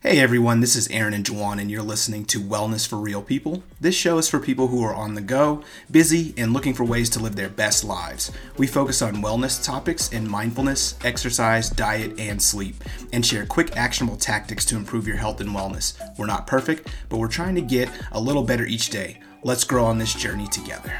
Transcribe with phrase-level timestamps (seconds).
[0.00, 3.64] Hey everyone, this is Aaron and Juwan, and you're listening to Wellness for Real People.
[3.80, 7.10] This show is for people who are on the go, busy, and looking for ways
[7.10, 8.30] to live their best lives.
[8.58, 12.76] We focus on wellness topics in mindfulness, exercise, diet, and sleep,
[13.12, 15.98] and share quick, actionable tactics to improve your health and wellness.
[16.16, 19.18] We're not perfect, but we're trying to get a little better each day.
[19.42, 20.92] Let's grow on this journey together.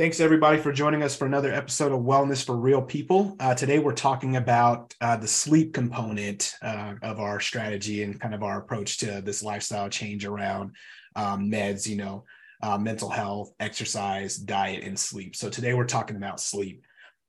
[0.00, 3.36] Thanks everybody for joining us for another episode of Wellness for Real People.
[3.38, 8.34] Uh, today we're talking about uh, the sleep component uh, of our strategy and kind
[8.34, 10.74] of our approach to this lifestyle change around
[11.16, 12.24] um, meds, you know,
[12.62, 15.36] uh, mental health, exercise, diet, and sleep.
[15.36, 16.82] So today we're talking about sleep.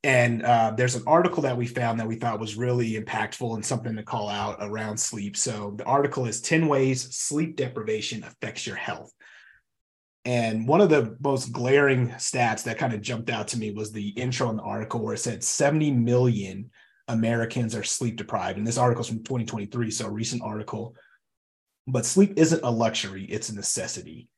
[0.06, 3.66] And uh, there's an article that we found that we thought was really impactful and
[3.66, 5.36] something to call out around sleep.
[5.36, 9.12] So the article is 10 ways sleep deprivation affects your health.
[10.26, 13.92] And one of the most glaring stats that kind of jumped out to me was
[13.92, 16.70] the intro in the article where it said 70 million
[17.08, 18.58] Americans are sleep deprived.
[18.58, 20.96] And this article is from 2023, so a recent article.
[21.88, 24.30] But sleep isn't a luxury, it's a necessity.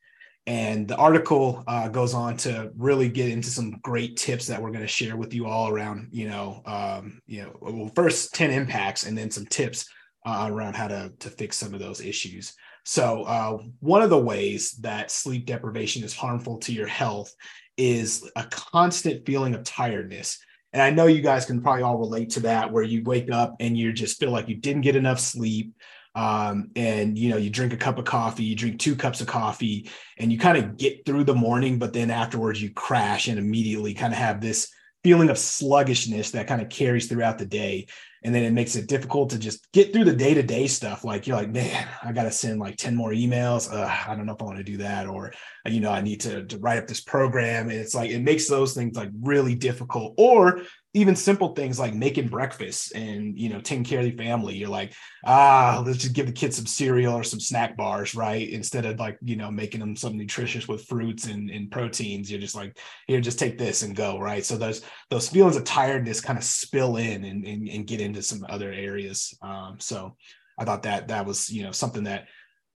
[0.46, 4.70] And the article uh, goes on to really get into some great tips that we're
[4.70, 8.50] going to share with you all around, you know, um, you know, well, first 10
[8.50, 9.88] impacts and then some tips
[10.26, 12.54] uh, around how to, to fix some of those issues.
[12.84, 17.34] So, uh, one of the ways that sleep deprivation is harmful to your health
[17.76, 20.38] is a constant feeling of tiredness.
[20.72, 23.56] And I know you guys can probably all relate to that, where you wake up
[23.60, 25.74] and you just feel like you didn't get enough sleep.
[26.16, 29.26] Um, and you know, you drink a cup of coffee, you drink two cups of
[29.26, 33.38] coffee, and you kind of get through the morning, but then afterwards you crash and
[33.38, 34.70] immediately kind of have this
[35.02, 37.86] feeling of sluggishness that kind of carries throughout the day
[38.24, 41.04] and then it makes it difficult to just get through the day-to-day stuff.
[41.04, 43.68] Like you're like man i gotta send like 10 more emails.
[43.70, 45.32] Ugh, i don't know if i want to do that or
[45.66, 47.68] you know i need to, to write up this program.
[47.68, 50.14] And it's like it makes those things like really difficult.
[50.16, 50.62] Or
[50.96, 54.54] even simple things like making breakfast and you know taking care of the family.
[54.54, 54.94] You're like
[55.26, 58.48] ah let's just give the kids some cereal or some snack bars right?
[58.48, 62.40] Instead of like you know making them something nutritious with fruits and, and proteins you're
[62.40, 62.78] just like
[63.08, 64.44] here just take this and go right?
[64.44, 68.22] So those those feelings of tiredness kind of spill in and, and, and get into
[68.22, 69.36] some other areas.
[69.42, 70.16] Um, so
[70.56, 72.28] i thought that that was you know something that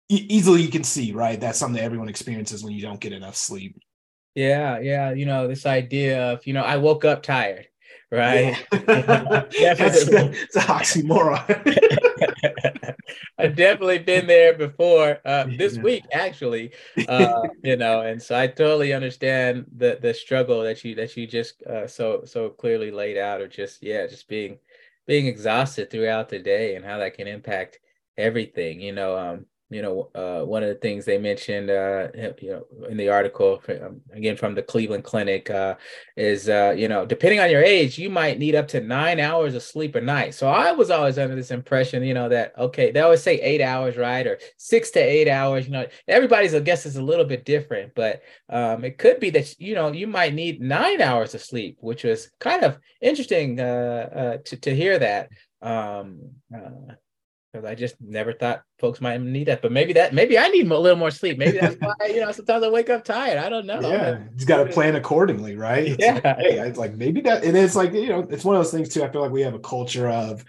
[0.08, 1.40] e- easily you can see right?
[1.40, 3.78] That's something that everyone experiences when you don't get enough sleep.
[4.34, 7.66] Yeah yeah you know this idea of you know i woke up tired
[8.10, 8.56] right?
[8.72, 9.74] Yeah.
[9.74, 11.44] that's, that's an oxymoron.
[13.38, 15.18] I've definitely been there before.
[15.24, 15.82] Uh, this yeah.
[15.82, 16.72] week, actually,
[17.08, 21.26] uh, you know, and so I totally understand the the struggle that you that you
[21.26, 24.58] just uh, so so clearly laid out, or just yeah, just being
[25.06, 27.78] being exhausted throughout the day and how that can impact
[28.16, 28.80] everything.
[28.80, 32.08] You know, um, you know, uh, one of the things they mentioned, uh,
[32.40, 35.74] you know, in the article, um, again from the Cleveland Clinic, uh,
[36.16, 39.54] is uh, you know, depending on your age, you might need up to nine hours
[39.54, 40.34] of sleep a night.
[40.34, 43.60] So I was always under this impression, you know, that okay, they always say eight
[43.60, 45.66] hours, right, or six to eight hours.
[45.66, 49.30] You know, everybody's I guess is a little bit different, but um, it could be
[49.30, 53.60] that you know you might need nine hours of sleep, which was kind of interesting
[53.60, 55.28] uh, uh, to to hear that.
[55.60, 56.30] Um,
[57.58, 59.62] because I just never thought folks might need that.
[59.62, 61.38] But maybe that maybe I need a little more sleep.
[61.38, 63.38] Maybe that's why you know sometimes I wake up tired.
[63.38, 63.80] I don't know.
[63.80, 65.88] Yeah, you got to plan accordingly, right?
[65.88, 66.14] It's yeah.
[66.14, 68.72] Like, hey, it's like maybe that, and it's like you know, it's one of those
[68.72, 69.02] things too.
[69.02, 70.44] I feel like we have a culture of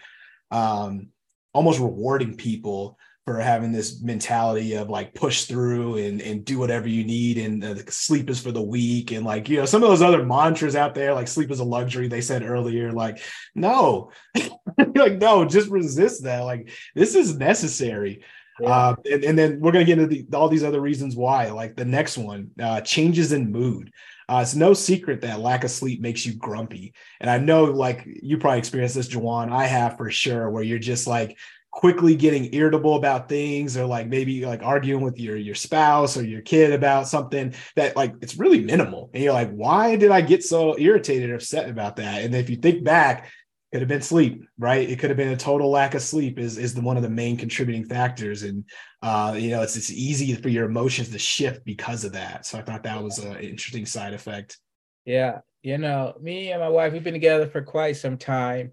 [0.51, 1.09] um
[1.53, 2.97] almost rewarding people
[3.29, 7.63] for having this mentality of like push through and and do whatever you need and
[7.63, 10.75] uh, sleep is for the weak and like you know some of those other mantras
[10.75, 13.21] out there like sleep is a luxury they said earlier like
[13.53, 14.09] no
[14.95, 18.23] like no just resist that like this is necessary
[18.59, 18.67] yeah.
[18.67, 21.51] uh, and, and then we're going to get into the, all these other reasons why
[21.51, 23.91] like the next one uh, changes in mood
[24.27, 26.93] uh, it's no secret that lack of sleep makes you grumpy.
[27.19, 29.51] And I know, like, you probably experienced this, Jawan.
[29.51, 31.35] I have for sure, where you're just like,
[31.71, 36.25] quickly getting irritable about things or like maybe like arguing with your your spouse or
[36.25, 39.09] your kid about something that like it's really minimal.
[39.13, 42.23] And you're like why did i get so irritated or upset about that?
[42.23, 43.29] And if you think back
[43.71, 44.89] could have been sleep right?
[44.89, 47.09] It could have been a total lack of sleep is is the one of the
[47.09, 48.41] main contributing factors.
[48.41, 48.63] And
[49.03, 52.47] uh you know it's it's easy for your emotions to shift because of that.
[52.47, 54.57] So i thought that was an interesting side effect.
[55.05, 55.39] Yeah.
[55.61, 58.71] You know me and my wife we've been together for quite some time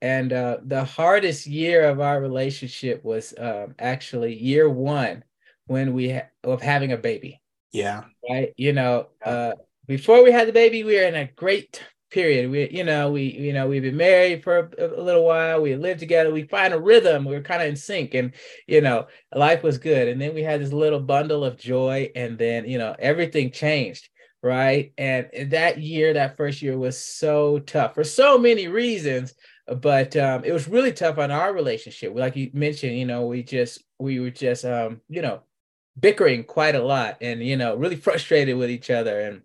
[0.00, 5.24] and uh, the hardest year of our relationship was um, actually year one
[5.66, 7.40] when we ha- of having a baby.
[7.72, 8.04] Yeah.
[8.28, 8.52] Right.
[8.56, 9.52] You know, uh,
[9.86, 12.50] before we had the baby, we were in a great period.
[12.50, 15.60] We, you know, we, you know, we've been married for a, a little while.
[15.60, 16.32] We lived together.
[16.32, 17.24] We find a rhythm.
[17.24, 18.32] We were kind of in sync, and
[18.66, 20.08] you know, life was good.
[20.08, 24.08] And then we had this little bundle of joy, and then you know, everything changed
[24.44, 24.92] right?
[24.98, 29.34] And that year, that first year was so tough for so many reasons.
[29.66, 32.14] But um, it was really tough on our relationship.
[32.14, 35.40] Like you mentioned, you know, we just we were just um, you know,
[35.98, 39.20] bickering quite a lot and you know, really frustrated with each other.
[39.20, 39.42] And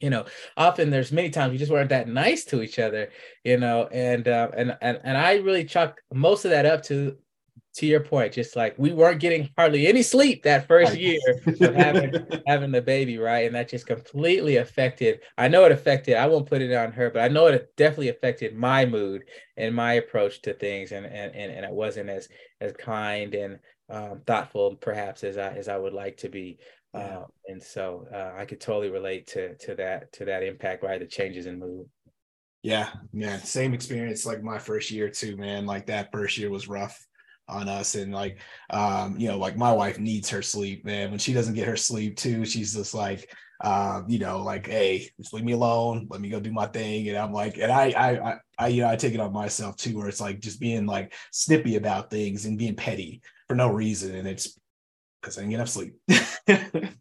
[0.00, 0.24] you know,
[0.56, 3.10] often there's many times we just weren't that nice to each other,
[3.44, 7.16] you know, and uh, and and and I really chalk most of that up to
[7.74, 11.74] to your point, just like we weren't getting hardly any sleep that first year of
[11.74, 12.14] having
[12.46, 13.46] having the baby, right?
[13.46, 15.20] And that just completely affected.
[15.36, 16.16] I know it affected.
[16.16, 19.22] I won't put it on her, but I know it definitely affected my mood
[19.56, 22.28] and my approach to things, and and and, and it wasn't as
[22.60, 23.58] as kind and
[23.90, 26.58] um, thoughtful, perhaps, as I as I would like to be.
[26.94, 27.00] Yeah.
[27.00, 31.00] Uh, and so uh, I could totally relate to to that to that impact, right?
[31.00, 31.86] The changes in mood.
[32.62, 34.24] Yeah, yeah, same experience.
[34.24, 35.66] Like my first year too, man.
[35.66, 37.04] Like that first year was rough
[37.48, 38.38] on us and like
[38.70, 41.10] um you know like my wife needs her sleep man.
[41.10, 43.30] When she doesn't get her sleep too she's just like
[43.62, 46.06] um you know like hey just leave me alone.
[46.10, 47.08] Let me go do my thing.
[47.08, 49.76] And i'm like and i i i, I you know i take it on myself
[49.76, 53.70] too where it's like just being like snippy about things and being petty for no
[53.70, 54.58] reason and it's
[55.20, 55.94] because i didn't get enough sleep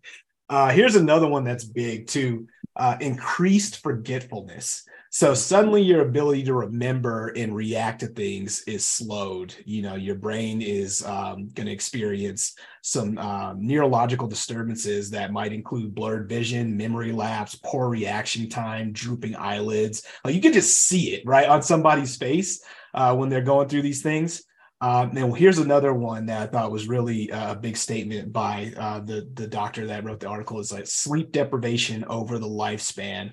[0.50, 6.56] uh here's another one that's big too uh increased forgetfulness so suddenly your ability to
[6.56, 9.54] remember and react to things is slowed.
[9.64, 15.54] You know, your brain is um, going to experience some um, neurological disturbances that might
[15.54, 20.04] include blurred vision, memory lapse, poor reaction time, drooping eyelids.
[20.26, 22.64] Like you can just see it right on somebody's face
[22.96, 24.44] uh, when they're going through these things.
[24.84, 29.00] Um, and here's another one that I thought was really a big statement by uh,
[29.00, 33.32] the the doctor that wrote the article is like sleep deprivation over the lifespan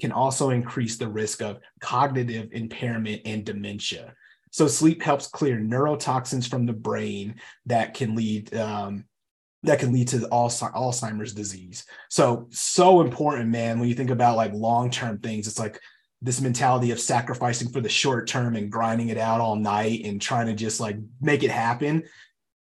[0.00, 4.12] can also increase the risk of cognitive impairment and dementia.
[4.50, 7.36] So sleep helps clear neurotoxins from the brain
[7.66, 9.04] that can lead um,
[9.62, 11.84] that can lead to Alzheimer's disease.
[12.10, 13.78] So so important, man.
[13.78, 15.80] When you think about like long term things, it's like
[16.20, 20.20] this mentality of sacrificing for the short term and grinding it out all night and
[20.20, 22.02] trying to just like make it happen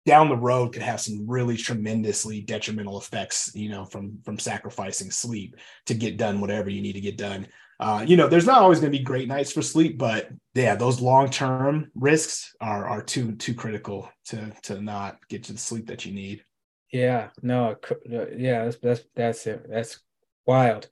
[0.04, 5.10] down the road could have some really tremendously detrimental effects you know from from sacrificing
[5.10, 5.56] sleep
[5.86, 7.46] to get done whatever you need to get done.
[7.80, 10.76] Uh, you know there's not always going to be great nights for sleep but yeah
[10.76, 15.86] those long-term risks are are too too critical to to not get to the sleep
[15.86, 16.44] that you need.
[16.92, 17.76] Yeah no
[18.36, 19.66] yeah that's that's that's it.
[19.68, 20.00] That's
[20.46, 20.88] wild.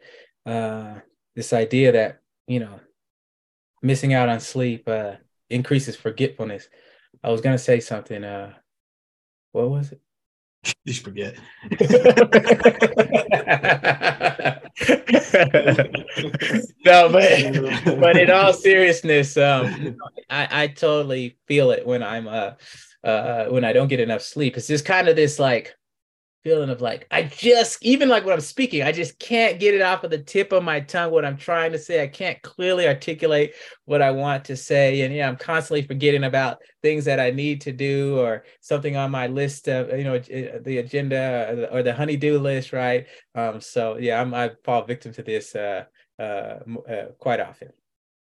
[0.46, 0.96] Uh
[1.36, 2.19] this idea that
[2.50, 2.80] you know
[3.82, 5.12] missing out on sleep uh
[5.48, 6.68] increases forgetfulness
[7.22, 8.52] i was going to say something uh
[9.52, 10.00] what was it?
[10.84, 11.36] You forget.
[16.84, 19.96] no, but but in all seriousness, um,
[20.28, 22.52] I, I totally feel it when I'm uh
[23.02, 24.58] uh when I don't get enough sleep.
[24.58, 25.74] It's just kind of this like
[26.42, 29.82] feeling of like I just even like when I'm speaking, I just can't get it
[29.82, 32.02] off of the tip of my tongue what I'm trying to say.
[32.02, 33.54] I can't clearly articulate
[33.84, 37.60] what I want to say, and yeah, I'm constantly forgetting about things that I need
[37.62, 42.38] to do or something on my list of you know the agenda or the honeydew
[42.38, 43.06] list, right?
[43.34, 45.84] Um, so yeah, I'm I fall victim to this uh,
[46.18, 46.58] uh,
[46.88, 47.70] uh quite often.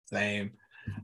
[0.06, 0.52] Same.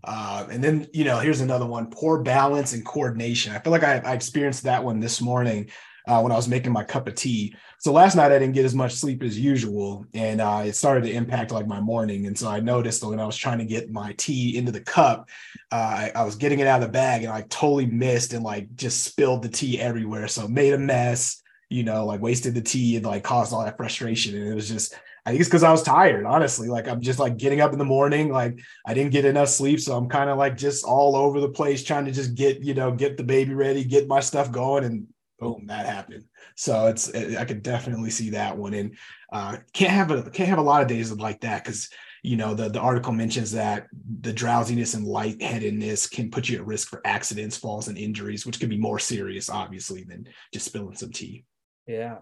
[0.02, 3.54] Uh, and then, you know, here's another one poor balance and coordination.
[3.54, 5.70] I feel like I, I experienced that one this morning
[6.06, 7.55] uh, when I was making my cup of tea.
[7.79, 11.05] So last night I didn't get as much sleep as usual, and uh, it started
[11.05, 12.26] to impact like my morning.
[12.26, 15.29] And so I noticed when I was trying to get my tea into the cup,
[15.72, 18.44] uh, I, I, was getting it out of the bag, and I totally missed and
[18.44, 20.29] like just spilled the tea everywhere.
[20.29, 23.77] So made a mess, you know, like wasted the tea and like caused all that
[23.77, 24.36] frustration.
[24.36, 24.94] And it was just
[25.27, 26.69] I think it's because I was tired, honestly.
[26.69, 29.81] Like I'm just like getting up in the morning, like I didn't get enough sleep.
[29.81, 32.75] So I'm kind of like just all over the place trying to just get, you
[32.75, 34.84] know, get the baby ready, get my stuff going.
[34.84, 36.24] And boom, that happened.
[36.55, 38.96] So it's I could definitely see that one, and
[39.32, 41.88] uh, can't have a can't have a lot of days like that because
[42.22, 43.86] you know the the article mentions that
[44.20, 48.60] the drowsiness and lightheadedness can put you at risk for accidents, falls, and injuries, which
[48.60, 51.44] can be more serious, obviously, than just spilling some tea.
[51.86, 52.19] Yeah.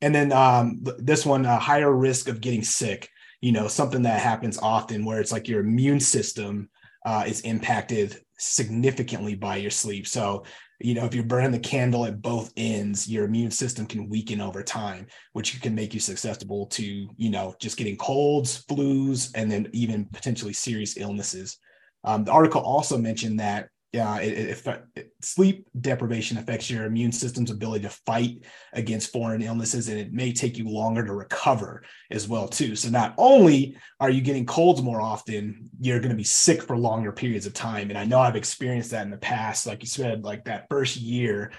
[0.00, 3.08] And then um, this one, a higher risk of getting sick.
[3.40, 6.70] You know, something that happens often where it's like your immune system
[7.06, 10.06] uh, is impacted significantly by your sleep.
[10.06, 10.44] So
[10.80, 14.40] you know if you're burning the candle at both ends your immune system can weaken
[14.40, 19.50] over time which can make you susceptible to you know just getting colds flus and
[19.50, 21.58] then even potentially serious illnesses.
[22.04, 27.10] Um, the article also mentioned that uh, it, it, it, sleep deprivation affects your immune
[27.10, 31.82] system's ability to fight against foreign illnesses and it may take you longer to recover
[32.10, 32.76] as well too.
[32.76, 36.76] So not only are you getting colds more often you're going to be sick for
[36.76, 37.88] longer periods of time.
[37.88, 40.96] And i know i've experienced that in the past like you said like that first
[40.96, 41.52] year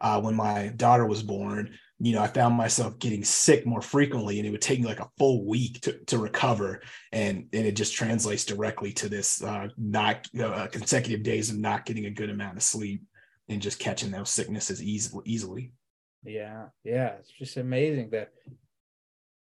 [0.00, 4.38] uh, when my daughter was born you know, I found myself getting sick more frequently
[4.38, 6.82] and it would take me like a full week to, to recover.
[7.12, 11.86] And, and it just translates directly to this uh, not uh, consecutive days of not
[11.86, 13.02] getting a good amount of sleep
[13.48, 15.72] and just catching those sicknesses easily, easily.
[16.24, 16.66] Yeah.
[16.82, 17.14] Yeah.
[17.20, 18.32] It's just amazing that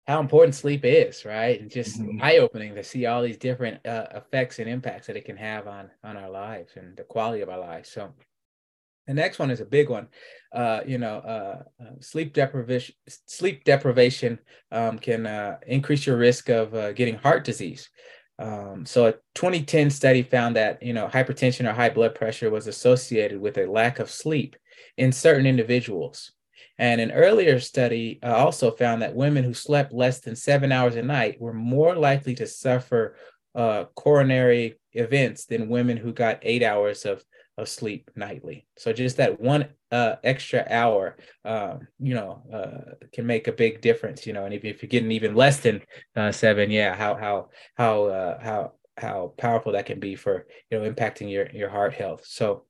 [0.08, 1.60] how important sleep is, right?
[1.60, 2.22] And just mm-hmm.
[2.22, 5.68] eye opening to see all these different uh, effects and impacts that it can have
[5.68, 7.90] on on our lives and the quality of our lives.
[7.90, 8.14] So
[9.08, 10.08] the next one is a big one.
[10.54, 12.96] Uh, you know, uh, uh, sleep deprivation
[13.26, 14.40] sleep deprivation
[14.72, 17.90] um, can uh, increase your risk of uh, getting heart disease.
[18.40, 22.68] Um, so a 2010 study found that you know hypertension or high blood pressure was
[22.68, 24.56] associated with a lack of sleep
[24.98, 26.32] in certain individuals.
[26.80, 30.96] And an earlier study uh, also found that women who slept less than seven hours
[30.96, 33.16] a night were more likely to suffer
[33.96, 37.24] coronary events than women who got eight hours of,
[37.58, 38.66] of sleep nightly.
[38.78, 43.82] So just that one uh, extra hour, um, you know, uh, can make a big
[43.82, 44.28] difference.
[44.28, 45.82] You know, and if, if you're getting even less than
[46.16, 50.80] uh, seven, yeah, how how how uh, how how powerful that can be for you
[50.80, 52.26] know impacting your your heart health.
[52.26, 52.66] So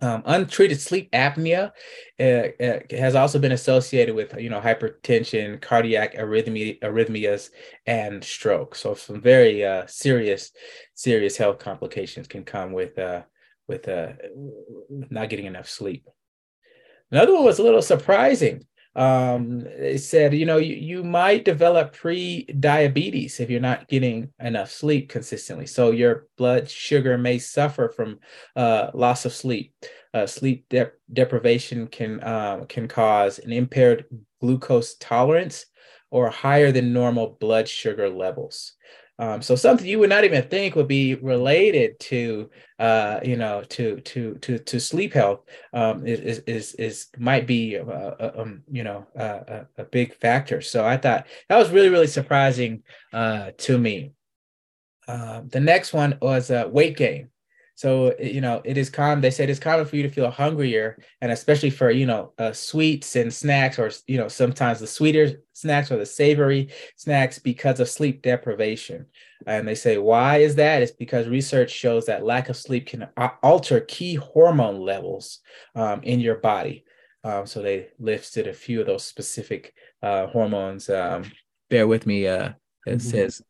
[0.00, 1.70] um, untreated sleep apnea
[2.18, 7.50] uh, uh, has also been associated with, you know, hypertension, cardiac arrhythmia, arrhythmias,
[7.86, 8.74] and stroke.
[8.74, 10.50] So some very uh, serious,
[10.94, 13.22] serious health complications can come with uh,
[13.72, 14.12] with uh,
[15.10, 16.08] not getting enough sleep.
[17.10, 18.64] Another one was a little surprising
[18.94, 24.70] um, it said, you know, you, you might develop pre-diabetes if you're not getting enough
[24.70, 25.66] sleep consistently.
[25.66, 28.18] So your blood sugar may suffer from
[28.54, 29.74] uh, loss of sleep.
[30.12, 34.04] Uh, sleep de- deprivation can uh, can cause an impaired
[34.42, 35.64] glucose tolerance
[36.10, 38.74] or higher than normal blood sugar levels.
[39.22, 42.50] Um, so something you would not even think would be related to,
[42.80, 47.78] uh, you know, to to to to sleep health um, is is is might be,
[47.78, 50.60] uh, uh, um, you know, uh, a, a, big factor.
[50.60, 54.10] So I thought that was really really surprising uh, to me.
[55.06, 57.28] Uh, the next one was weight gain.
[57.74, 59.20] So you know, it is common.
[59.20, 62.52] They said it's common for you to feel hungrier, and especially for you know uh,
[62.52, 67.80] sweets and snacks, or you know sometimes the sweeter snacks or the savory snacks because
[67.80, 69.06] of sleep deprivation.
[69.46, 70.82] And they say why is that?
[70.82, 73.08] It's because research shows that lack of sleep can
[73.42, 75.40] alter key hormone levels
[75.74, 76.84] um, in your body.
[77.24, 80.90] Um, so they listed a few of those specific uh, hormones.
[80.90, 81.24] Um,
[81.70, 82.26] bear with me.
[82.26, 82.50] Uh,
[82.86, 82.98] it mm-hmm.
[82.98, 83.42] says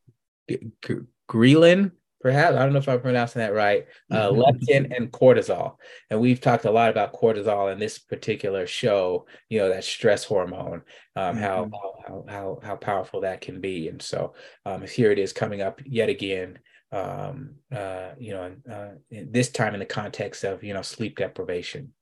[1.28, 5.76] ghrelin perhaps I don't know if I'm pronouncing that right, uh, leptin and cortisol.
[6.08, 9.26] And we've talked a lot about cortisol in this particular show.
[9.48, 10.82] You know that stress hormone,
[11.16, 11.42] um, mm-hmm.
[11.42, 11.70] how,
[12.06, 13.88] how how how powerful that can be.
[13.88, 16.60] And so um, here it is coming up yet again.
[16.92, 21.92] Um, uh, you know, uh, this time in the context of you know sleep deprivation.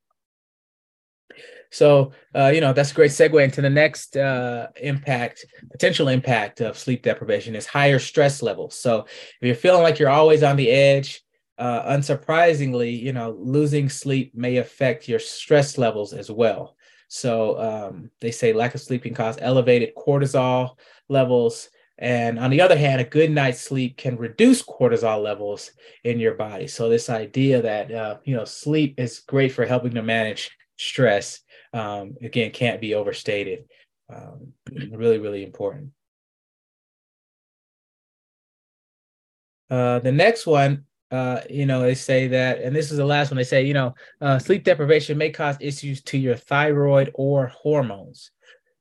[1.71, 6.61] So, uh, you know, that's a great segue into the next uh, impact, potential impact
[6.61, 8.75] of sleep deprivation is higher stress levels.
[8.75, 11.23] So, if you're feeling like you're always on the edge,
[11.59, 16.77] uh, unsurprisingly, you know, losing sleep may affect your stress levels as well.
[17.09, 20.77] So, um, they say lack of sleep can cause elevated cortisol
[21.09, 21.69] levels.
[21.99, 25.71] And on the other hand, a good night's sleep can reduce cortisol levels
[26.03, 26.67] in your body.
[26.67, 31.41] So, this idea that, uh, you know, sleep is great for helping to manage stress
[31.73, 33.65] um, again can't be overstated.
[34.09, 34.53] Um,
[34.91, 35.91] really really important.
[39.71, 43.31] Uh, the next one uh, you know they say that and this is the last
[43.31, 47.49] one they say you know uh, sleep deprivation may cause issues to your thyroid or
[47.49, 48.31] hormones.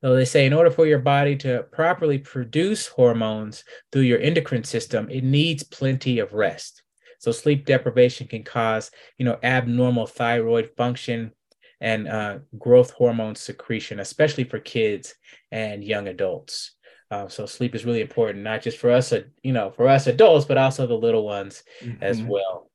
[0.01, 4.63] So they say in order for your body to properly produce hormones through your endocrine
[4.63, 6.81] system it needs plenty of rest.
[7.19, 11.33] So sleep deprivation can cause you know abnormal thyroid function
[11.81, 15.15] and uh, growth hormone secretion, especially for kids
[15.51, 16.75] and young adults.
[17.11, 20.05] Uh, so sleep is really important, not just for us, uh, you know, for us
[20.07, 22.03] adults, but also the little ones mm-hmm.
[22.03, 22.68] as well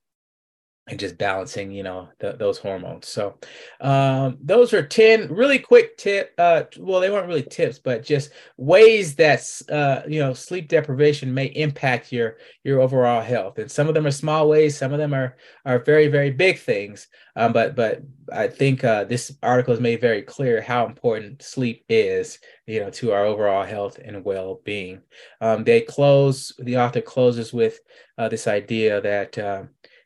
[0.86, 3.08] and just balancing you know the, those hormones.
[3.08, 3.38] So
[3.80, 8.30] um, those are 10 really quick tip uh, well they weren't really tips but just
[8.56, 13.58] ways that uh, you know sleep deprivation may impact your your overall health.
[13.58, 16.58] And some of them are small ways some of them are are very very big
[16.58, 17.08] things.
[17.36, 21.84] Um, but but i think uh, this article has made very clear how important sleep
[21.88, 25.00] is you know to our overall health and well-being.
[25.40, 27.80] Um, they close the author closes with
[28.18, 29.64] uh, this idea that uh,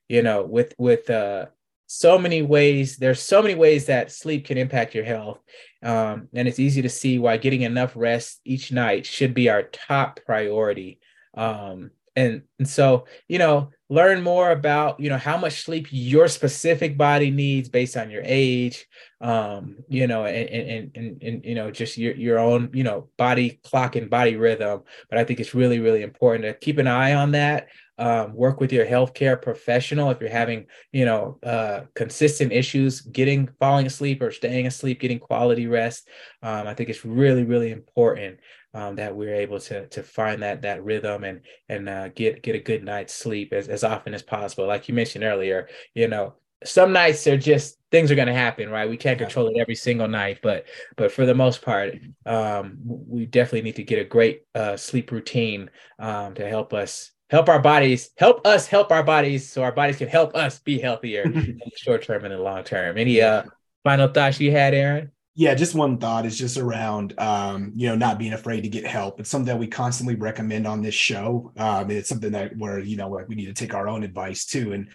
[0.08, 1.46] you know with with uh
[1.86, 5.40] so many ways there's so many ways that sleep can impact your health
[5.82, 9.62] um, and it's easy to see why getting enough rest each night should be our
[9.62, 10.98] top priority
[11.34, 16.28] um, and, and so you know learn more about you know how much sleep your
[16.28, 18.86] specific body needs based on your age
[19.20, 23.08] um you know and and and, and you know just your your own you know
[23.16, 26.86] body clock and body rhythm but i think it's really really important to keep an
[26.86, 31.82] eye on that um, work with your healthcare professional if you're having you know uh,
[31.94, 36.08] consistent issues getting falling asleep or staying asleep getting quality rest
[36.42, 38.38] um, i think it's really really important
[38.74, 42.54] um, that we're able to to find that that rhythm and and uh, get get
[42.54, 44.66] a good night's sleep as, as often as possible.
[44.66, 48.68] Like you mentioned earlier, you know, some nights are just things are going to happen,
[48.68, 48.88] right?
[48.88, 51.94] We can't control it every single night, but but for the most part,
[52.26, 57.10] um, we definitely need to get a great uh, sleep routine um, to help us
[57.30, 60.78] help our bodies help us help our bodies so our bodies can help us be
[60.78, 62.98] healthier in the short term and the long term.
[62.98, 63.44] Any uh,
[63.84, 65.12] final thoughts you had, Aaron?
[65.38, 68.84] yeah just one thought is just around um, you know not being afraid to get
[68.84, 72.80] help it's something that we constantly recommend on this show um, it's something that where
[72.80, 74.88] you know like we need to take our own advice too and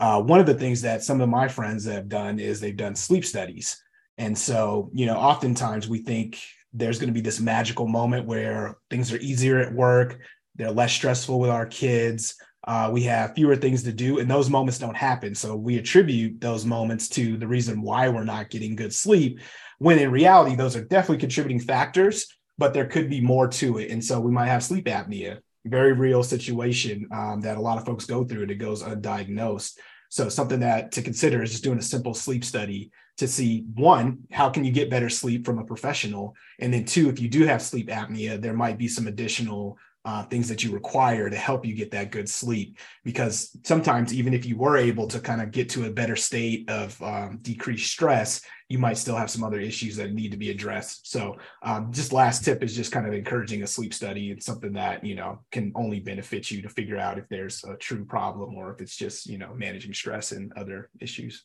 [0.00, 2.94] uh, one of the things that some of my friends have done is they've done
[2.94, 3.82] sleep studies
[4.18, 6.40] and so you know oftentimes we think
[6.72, 10.20] there's going to be this magical moment where things are easier at work
[10.58, 12.34] they're less stressful with our kids
[12.64, 16.40] uh, we have fewer things to do and those moments don't happen so we attribute
[16.40, 19.40] those moments to the reason why we're not getting good sleep
[19.78, 22.26] when in reality, those are definitely contributing factors,
[22.58, 23.90] but there could be more to it.
[23.90, 27.86] And so we might have sleep apnea, very real situation um, that a lot of
[27.86, 29.78] folks go through and it goes undiagnosed.
[30.10, 34.18] So something that to consider is just doing a simple sleep study to see one,
[34.32, 36.34] how can you get better sleep from a professional?
[36.60, 40.22] And then two, if you do have sleep apnea, there might be some additional uh,
[40.24, 42.78] things that you require to help you get that good sleep.
[43.04, 46.68] Because sometimes, even if you were able to kind of get to a better state
[46.70, 50.50] of um, decreased stress, you might still have some other issues that need to be
[50.50, 51.10] addressed.
[51.10, 54.30] So, um, just last tip is just kind of encouraging a sleep study.
[54.30, 57.76] It's something that you know can only benefit you to figure out if there's a
[57.76, 61.44] true problem or if it's just you know managing stress and other issues.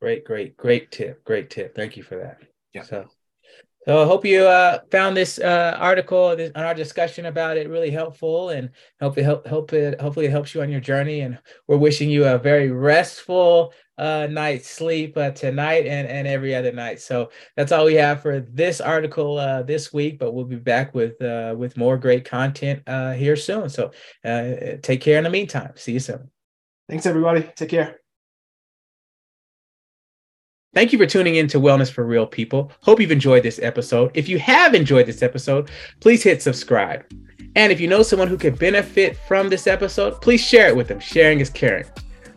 [0.00, 1.22] Great, great, great tip.
[1.24, 1.76] Great tip.
[1.76, 2.38] Thank you for that.
[2.72, 2.82] Yeah.
[2.82, 3.06] So
[3.86, 7.90] so I hope you uh, found this uh, article and our discussion about it really
[7.90, 8.70] helpful, and
[9.00, 11.20] hope it help, help it hopefully it helps you on your journey.
[11.20, 16.54] And we're wishing you a very restful uh, night's sleep uh, tonight and and every
[16.54, 17.00] other night.
[17.00, 20.18] So that's all we have for this article uh, this week.
[20.18, 23.70] But we'll be back with uh, with more great content here soon.
[23.70, 25.72] So take care in the meantime.
[25.76, 26.30] See you soon.
[26.88, 27.50] Thanks, everybody.
[27.56, 28.00] Take care.
[30.72, 32.70] Thank you for tuning in to Wellness for Real People.
[32.80, 34.12] Hope you've enjoyed this episode.
[34.14, 37.04] If you have enjoyed this episode, please hit subscribe.
[37.56, 40.86] And if you know someone who could benefit from this episode, please share it with
[40.86, 41.00] them.
[41.00, 41.86] Sharing is caring.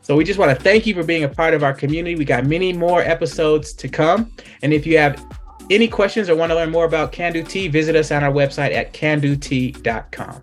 [0.01, 2.15] So we just want to thank you for being a part of our community.
[2.15, 4.31] We got many more episodes to come.
[4.63, 5.23] And if you have
[5.69, 8.73] any questions or want to learn more about Khandu Tea, visit us on our website
[8.73, 10.41] at khandutea.com.